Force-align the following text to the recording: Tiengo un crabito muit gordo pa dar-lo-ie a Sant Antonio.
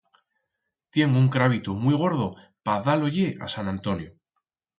Tiengo 0.95 1.17
un 1.23 1.27
crabito 1.35 1.75
muit 1.83 1.99
gordo 2.05 2.27
pa 2.65 2.79
dar-lo-ie 2.89 3.29
a 3.45 3.53
Sant 3.57 3.71
Antonio. 3.75 4.11